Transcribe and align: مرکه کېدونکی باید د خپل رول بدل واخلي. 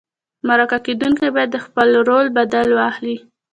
مرکه 0.47 0.77
کېدونکی 0.85 1.27
باید 1.35 1.49
د 1.53 1.57
خپل 1.65 1.87
رول 2.07 2.25
بدل 2.37 2.67
واخلي. 2.79 3.17